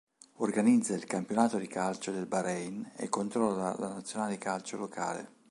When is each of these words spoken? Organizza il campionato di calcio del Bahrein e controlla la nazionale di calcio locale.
Organizza 0.37 0.95
il 0.95 1.05
campionato 1.05 1.59
di 1.59 1.67
calcio 1.67 2.11
del 2.11 2.25
Bahrein 2.25 2.91
e 2.95 3.07
controlla 3.07 3.75
la 3.77 3.93
nazionale 3.93 4.31
di 4.31 4.37
calcio 4.39 4.75
locale. 4.75 5.31